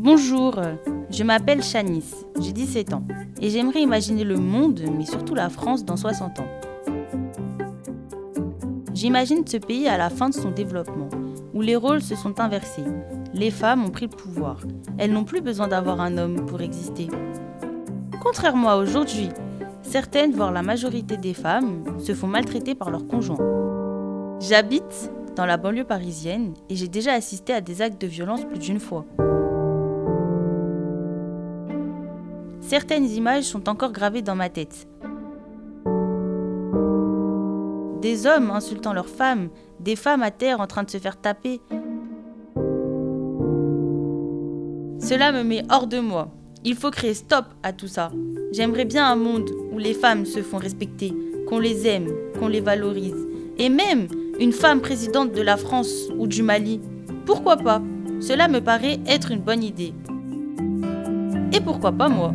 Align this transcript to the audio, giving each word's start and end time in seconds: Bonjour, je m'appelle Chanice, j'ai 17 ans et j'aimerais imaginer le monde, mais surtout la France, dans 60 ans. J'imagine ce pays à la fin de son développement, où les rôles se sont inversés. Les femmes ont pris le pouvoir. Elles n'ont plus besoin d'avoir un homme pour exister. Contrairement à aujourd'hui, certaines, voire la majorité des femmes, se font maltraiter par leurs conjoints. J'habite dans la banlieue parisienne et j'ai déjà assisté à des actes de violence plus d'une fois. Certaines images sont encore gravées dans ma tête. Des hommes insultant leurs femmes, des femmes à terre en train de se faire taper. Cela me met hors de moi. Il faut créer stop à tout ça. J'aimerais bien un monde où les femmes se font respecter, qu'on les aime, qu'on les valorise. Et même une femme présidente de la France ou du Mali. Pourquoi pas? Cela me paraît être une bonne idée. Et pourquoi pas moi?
Bonjour, 0.00 0.54
je 1.10 1.24
m'appelle 1.24 1.60
Chanice, 1.60 2.24
j'ai 2.40 2.52
17 2.52 2.92
ans 2.92 3.02
et 3.40 3.50
j'aimerais 3.50 3.82
imaginer 3.82 4.22
le 4.22 4.36
monde, 4.36 4.80
mais 4.96 5.04
surtout 5.04 5.34
la 5.34 5.48
France, 5.48 5.84
dans 5.84 5.96
60 5.96 6.38
ans. 6.38 6.46
J'imagine 8.94 9.44
ce 9.44 9.56
pays 9.56 9.88
à 9.88 9.98
la 9.98 10.08
fin 10.08 10.28
de 10.28 10.34
son 10.34 10.52
développement, 10.52 11.08
où 11.52 11.62
les 11.62 11.74
rôles 11.74 12.00
se 12.00 12.14
sont 12.14 12.38
inversés. 12.38 12.84
Les 13.34 13.50
femmes 13.50 13.84
ont 13.84 13.90
pris 13.90 14.06
le 14.06 14.16
pouvoir. 14.16 14.60
Elles 14.98 15.12
n'ont 15.12 15.24
plus 15.24 15.40
besoin 15.40 15.66
d'avoir 15.66 16.00
un 16.00 16.16
homme 16.16 16.46
pour 16.46 16.60
exister. 16.60 17.08
Contrairement 18.22 18.70
à 18.70 18.76
aujourd'hui, 18.76 19.30
certaines, 19.82 20.30
voire 20.30 20.52
la 20.52 20.62
majorité 20.62 21.16
des 21.16 21.34
femmes, 21.34 21.82
se 21.98 22.14
font 22.14 22.28
maltraiter 22.28 22.76
par 22.76 22.92
leurs 22.92 23.08
conjoints. 23.08 24.38
J'habite 24.38 25.10
dans 25.34 25.44
la 25.44 25.56
banlieue 25.56 25.82
parisienne 25.82 26.54
et 26.68 26.76
j'ai 26.76 26.88
déjà 26.88 27.14
assisté 27.14 27.52
à 27.52 27.60
des 27.60 27.82
actes 27.82 28.00
de 28.00 28.06
violence 28.06 28.44
plus 28.44 28.60
d'une 28.60 28.78
fois. 28.78 29.04
Certaines 32.68 33.08
images 33.08 33.44
sont 33.44 33.66
encore 33.70 33.92
gravées 33.92 34.20
dans 34.20 34.34
ma 34.34 34.50
tête. 34.50 34.86
Des 38.02 38.26
hommes 38.26 38.50
insultant 38.50 38.92
leurs 38.92 39.08
femmes, 39.08 39.48
des 39.80 39.96
femmes 39.96 40.22
à 40.22 40.30
terre 40.30 40.60
en 40.60 40.66
train 40.66 40.82
de 40.82 40.90
se 40.90 40.98
faire 40.98 41.18
taper. 41.18 41.62
Cela 45.00 45.32
me 45.32 45.44
met 45.44 45.62
hors 45.70 45.86
de 45.86 45.98
moi. 45.98 46.28
Il 46.62 46.74
faut 46.74 46.90
créer 46.90 47.14
stop 47.14 47.46
à 47.62 47.72
tout 47.72 47.88
ça. 47.88 48.12
J'aimerais 48.52 48.84
bien 48.84 49.10
un 49.10 49.16
monde 49.16 49.48
où 49.72 49.78
les 49.78 49.94
femmes 49.94 50.26
se 50.26 50.42
font 50.42 50.58
respecter, 50.58 51.14
qu'on 51.48 51.60
les 51.60 51.86
aime, 51.86 52.10
qu'on 52.38 52.48
les 52.48 52.60
valorise. 52.60 53.26
Et 53.56 53.70
même 53.70 54.08
une 54.38 54.52
femme 54.52 54.82
présidente 54.82 55.32
de 55.32 55.40
la 55.40 55.56
France 55.56 56.10
ou 56.18 56.26
du 56.26 56.42
Mali. 56.42 56.82
Pourquoi 57.24 57.56
pas? 57.56 57.80
Cela 58.20 58.46
me 58.46 58.60
paraît 58.60 59.00
être 59.06 59.30
une 59.30 59.40
bonne 59.40 59.64
idée. 59.64 59.94
Et 61.54 61.62
pourquoi 61.62 61.92
pas 61.92 62.10
moi? 62.10 62.34